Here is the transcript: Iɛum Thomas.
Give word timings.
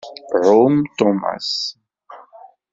Iɛum 0.37 0.75
Thomas. 0.97 1.49